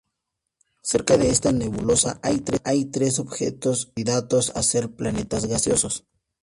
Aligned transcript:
Cerca 0.81 1.15
de 1.19 1.29
esta 1.29 1.51
nebulosa 1.51 2.19
hay 2.23 2.85
tres 2.85 3.19
objetos 3.19 3.85
candidatos 3.85 4.51
a 4.55 4.63
ser 4.63 4.89
planetas 4.93 5.45
gaseosos. 5.45 6.07